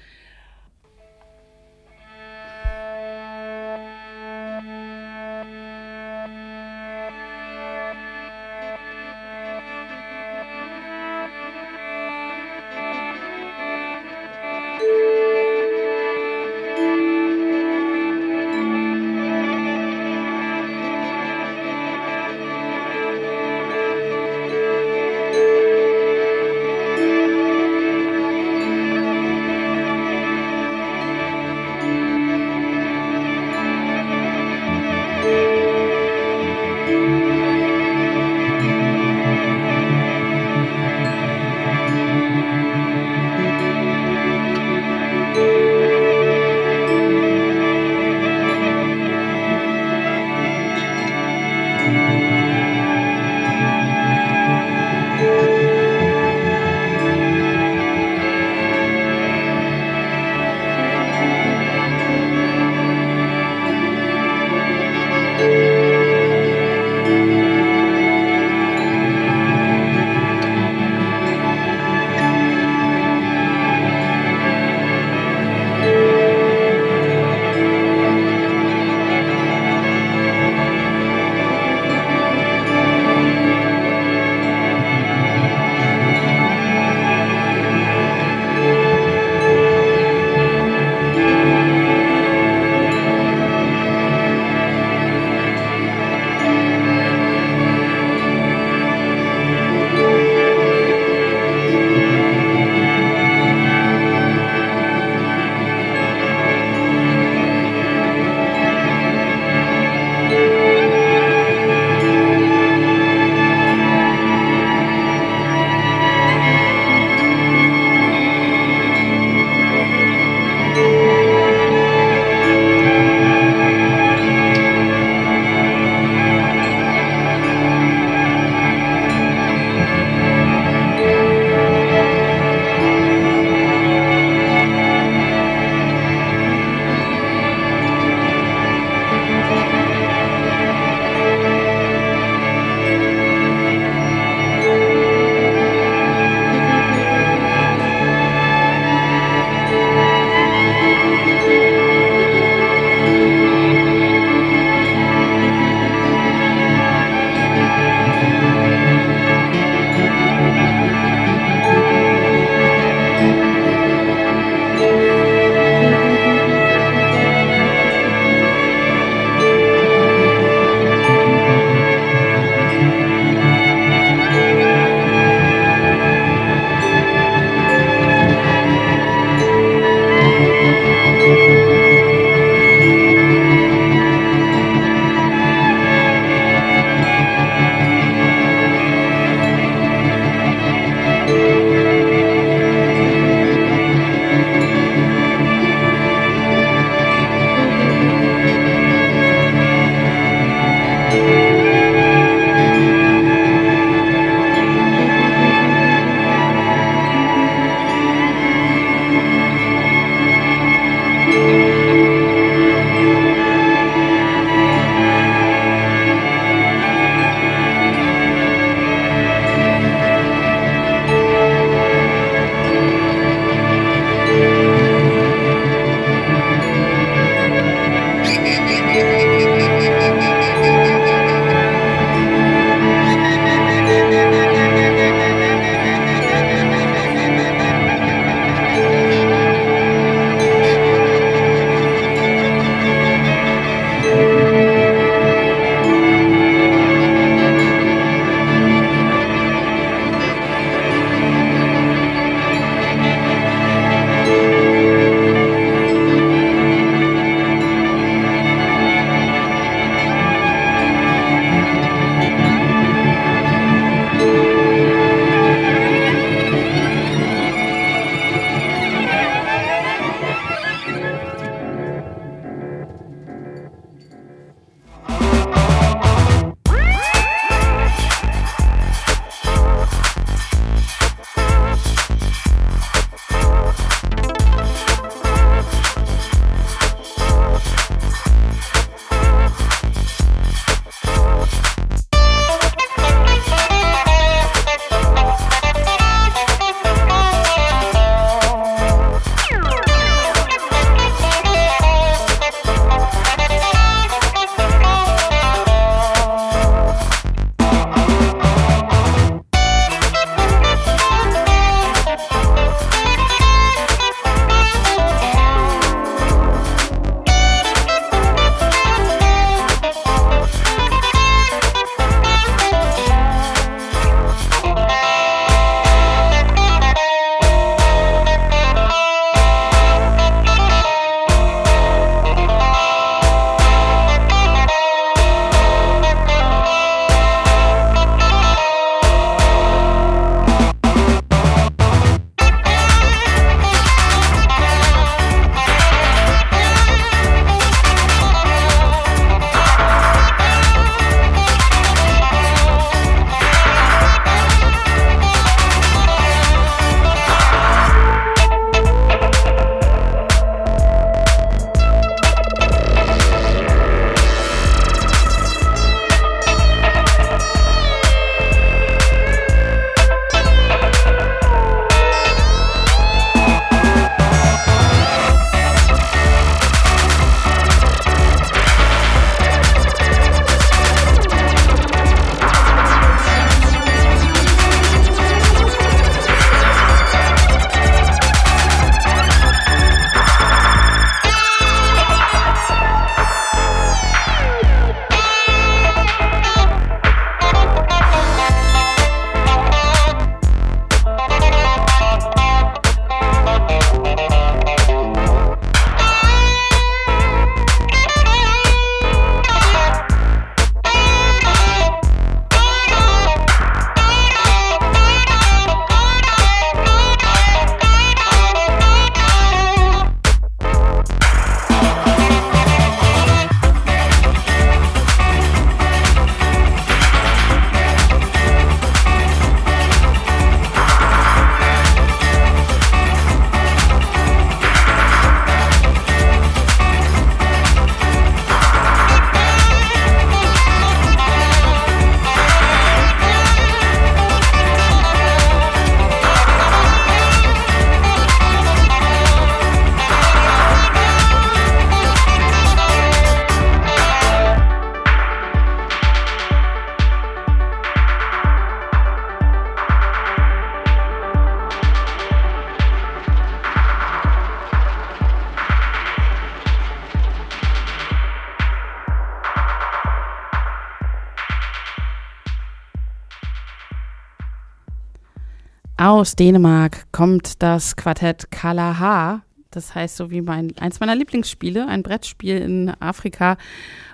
Aus 476.22 476.36
Dänemark 476.36 477.10
kommt 477.10 477.64
das 477.64 477.96
Quartett 477.96 478.52
Kalaha. 478.52 479.42
Das 479.72 479.96
heißt, 479.96 480.16
so 480.16 480.30
wie 480.30 480.40
mein, 480.40 480.72
eins 480.78 481.00
meiner 481.00 481.16
Lieblingsspiele, 481.16 481.88
ein 481.88 482.04
Brettspiel 482.04 482.58
in 482.58 482.92
Afrika. 483.00 483.56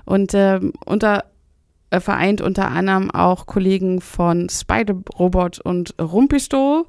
Und 0.07 0.33
äh, 0.33 0.59
unter, 0.87 1.27
vereint 1.93 2.41
unter 2.41 2.71
anderem 2.71 3.11
auch 3.11 3.45
Kollegen 3.45 4.01
von 4.01 4.49
Spider 4.49 4.95
Robot 5.19 5.61
und 5.61 5.97
Rumpistol. 6.01 6.87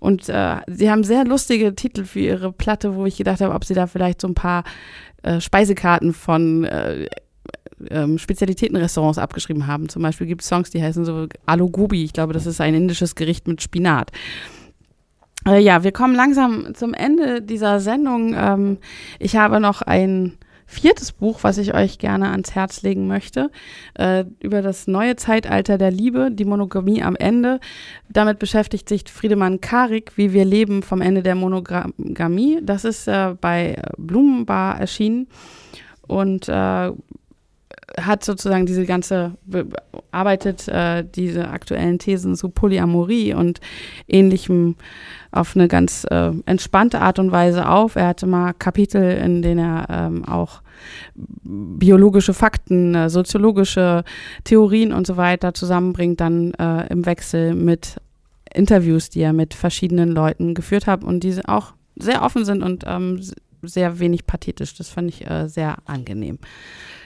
Und 0.00 0.28
äh, 0.28 0.56
sie 0.66 0.90
haben 0.90 1.04
sehr 1.04 1.24
lustige 1.24 1.76
Titel 1.76 2.04
für 2.04 2.18
ihre 2.18 2.50
Platte, 2.50 2.96
wo 2.96 3.06
ich 3.06 3.18
gedacht 3.18 3.40
habe, 3.40 3.54
ob 3.54 3.64
sie 3.64 3.74
da 3.74 3.86
vielleicht 3.86 4.20
so 4.20 4.26
ein 4.26 4.34
paar 4.34 4.64
äh, 5.22 5.40
Speisekarten 5.40 6.12
von 6.12 6.64
äh, 6.64 7.06
ähm, 7.90 8.18
Spezialitätenrestaurants 8.18 9.18
abgeschrieben 9.18 9.66
haben. 9.66 9.88
Zum 9.88 10.02
Beispiel 10.02 10.26
gibt 10.26 10.42
es 10.42 10.48
Songs, 10.48 10.70
die 10.70 10.82
heißen 10.82 11.04
so 11.04 11.26
Aloo 11.46 11.70
Gobi. 11.70 12.04
Ich 12.04 12.12
glaube, 12.12 12.32
das 12.32 12.46
ist 12.46 12.60
ein 12.60 12.74
indisches 12.74 13.14
Gericht 13.14 13.48
mit 13.48 13.62
Spinat. 13.62 14.10
Äh, 15.46 15.60
ja, 15.60 15.82
wir 15.84 15.92
kommen 15.92 16.14
langsam 16.14 16.74
zum 16.74 16.94
Ende 16.94 17.42
dieser 17.42 17.80
Sendung. 17.80 18.34
Ähm, 18.36 18.78
ich 19.18 19.36
habe 19.36 19.60
noch 19.60 19.82
ein 19.82 20.36
viertes 20.70 21.10
Buch, 21.10 21.40
was 21.42 21.58
ich 21.58 21.74
euch 21.74 21.98
gerne 21.98 22.30
ans 22.30 22.54
Herz 22.54 22.82
legen 22.82 23.08
möchte, 23.08 23.50
äh, 23.94 24.24
über 24.38 24.62
das 24.62 24.86
neue 24.86 25.16
Zeitalter 25.16 25.78
der 25.78 25.90
Liebe, 25.90 26.30
die 26.30 26.44
Monogamie 26.44 27.02
am 27.02 27.16
Ende. 27.16 27.58
Damit 28.08 28.38
beschäftigt 28.38 28.88
sich 28.88 29.04
Friedemann 29.08 29.60
Karik, 29.60 30.12
wie 30.16 30.32
wir 30.32 30.44
leben 30.44 30.82
vom 30.82 31.00
Ende 31.00 31.22
der 31.22 31.34
Monogamie. 31.34 32.60
Das 32.62 32.84
ist 32.84 33.08
äh, 33.08 33.34
bei 33.40 33.82
Blumenbar 33.98 34.80
erschienen 34.80 35.26
und 36.06 36.48
äh, 36.48 36.92
hat 37.98 38.24
sozusagen 38.24 38.66
diese 38.66 38.86
ganze, 38.86 39.32
arbeitet 40.10 40.68
äh, 40.68 41.04
diese 41.04 41.48
aktuellen 41.48 41.98
Thesen 41.98 42.36
zu 42.36 42.48
Polyamorie 42.48 43.34
und 43.34 43.60
ähnlichem 44.08 44.76
auf 45.32 45.56
eine 45.56 45.68
ganz 45.68 46.06
äh, 46.10 46.32
entspannte 46.46 47.00
Art 47.00 47.18
und 47.18 47.30
Weise 47.32 47.68
auf. 47.68 47.96
Er 47.96 48.08
hatte 48.08 48.26
mal 48.26 48.52
Kapitel, 48.52 49.02
in 49.02 49.42
denen 49.42 49.58
er 49.58 49.86
ähm, 49.90 50.24
auch 50.24 50.62
biologische 51.42 52.34
Fakten, 52.34 52.94
äh, 52.94 53.10
soziologische 53.10 54.04
Theorien 54.44 54.92
und 54.92 55.06
so 55.06 55.16
weiter 55.16 55.54
zusammenbringt, 55.54 56.20
dann 56.20 56.52
äh, 56.54 56.86
im 56.88 57.06
Wechsel 57.06 57.54
mit 57.54 57.96
Interviews, 58.52 59.10
die 59.10 59.20
er 59.20 59.32
mit 59.32 59.54
verschiedenen 59.54 60.10
Leuten 60.10 60.54
geführt 60.54 60.86
hat 60.86 61.04
und 61.04 61.22
diese 61.22 61.48
auch 61.48 61.74
sehr 61.96 62.22
offen 62.22 62.44
sind 62.44 62.62
und 62.62 62.84
ähm, 62.86 63.20
sehr 63.62 63.98
wenig 63.98 64.26
pathetisch. 64.26 64.74
Das 64.74 64.88
fand 64.88 65.08
ich 65.08 65.28
äh, 65.28 65.48
sehr 65.48 65.76
angenehm. 65.84 66.38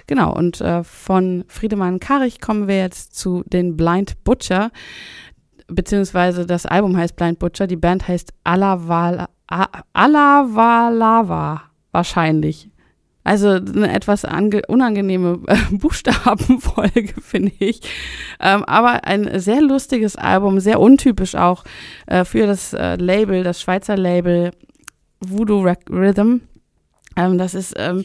Genau, 0.07 0.35
und 0.35 0.61
äh, 0.61 0.85
von 0.85 1.45
Friedemann 1.49 1.99
Karich 2.01 2.41
kommen 2.41 2.69
wir 2.69 2.79
jetzt 2.79 3.17
zu 3.17 3.43
den 3.47 3.77
Blind 3.77 4.23
Butcher, 4.25 4.71
beziehungsweise 5.67 6.45
das 6.47 6.67
Album 6.67 6.97
heißt 6.97 7.17
Blind 7.17 7.39
Butcher, 7.39 7.67
die 7.67 7.77
Band 7.77 8.07
heißt 8.07 8.33
Alavala, 8.45 9.29
Alavalava 9.93 11.63
wahrscheinlich. 11.93 12.69
Also 13.27 13.49
eine 13.49 13.91
etwas 13.91 14.27
unangenehme 14.69 15.41
äh, 15.47 15.57
Buchstabenfolge, 15.71 17.15
finde 17.23 17.53
ich. 17.59 17.81
Ähm, 18.39 18.65
aber 18.65 19.05
ein 19.05 19.41
sehr 19.41 19.63
lustiges 19.63 20.17
Album, 20.17 20.61
sehr 20.61 20.79
untypisch 20.79 21.35
auch 21.35 21.65
äh, 22.07 22.27
für 22.27 22.47
das 22.47 22.75
äh, 22.75 22.97
Label, 22.97 23.43
das 23.43 23.63
Schweizer 23.63 23.97
Label 23.97 24.51
Voodoo 25.21 25.67
Rhythm. 25.91 26.43
Ähm, 27.17 27.39
das 27.39 27.55
ist 27.55 27.73
ähm, 27.79 28.05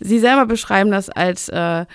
Sie 0.00 0.18
selber 0.18 0.46
beschreiben 0.46 0.90
das 0.90 1.10
als 1.10 1.48
äh, 1.48 1.86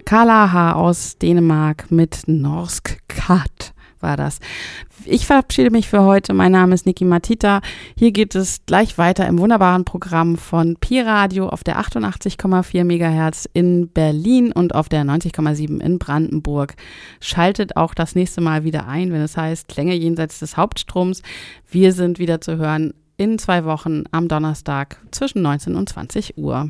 Kalaha 0.07 0.71
aus 0.71 1.17
Dänemark 1.17 1.91
mit 1.91 2.21
Norsk 2.27 3.01
Kat 3.09 3.73
war 3.99 4.15
das. 4.15 4.39
Ich 5.03 5.25
verabschiede 5.25 5.69
mich 5.69 5.89
für 5.89 6.03
heute. 6.03 6.33
Mein 6.33 6.53
Name 6.53 6.75
ist 6.75 6.85
Niki 6.85 7.03
Matita. 7.03 7.59
Hier 7.97 8.13
geht 8.13 8.33
es 8.33 8.61
gleich 8.65 8.97
weiter 8.97 9.27
im 9.27 9.37
wunderbaren 9.37 9.83
Programm 9.83 10.37
von 10.37 10.77
Pi 10.77 11.01
Radio 11.01 11.49
auf 11.49 11.65
der 11.65 11.77
88,4 11.81 12.85
MHz 12.85 13.49
in 13.51 13.89
Berlin 13.89 14.53
und 14.53 14.73
auf 14.73 14.87
der 14.87 15.03
90,7 15.03 15.81
in 15.81 15.99
Brandenburg. 15.99 16.75
Schaltet 17.19 17.75
auch 17.75 17.93
das 17.93 18.15
nächste 18.15 18.39
Mal 18.39 18.63
wieder 18.63 18.87
ein, 18.87 19.11
wenn 19.11 19.19
es 19.19 19.35
heißt 19.35 19.67
Klänge 19.67 19.93
jenseits 19.93 20.39
des 20.39 20.55
Hauptstroms. 20.55 21.21
Wir 21.69 21.91
sind 21.91 22.17
wieder 22.17 22.39
zu 22.39 22.55
hören 22.55 22.93
in 23.17 23.39
zwei 23.39 23.65
Wochen 23.65 24.05
am 24.11 24.29
Donnerstag 24.29 25.01
zwischen 25.11 25.41
19 25.41 25.75
und 25.75 25.89
20 25.89 26.37
Uhr. 26.37 26.69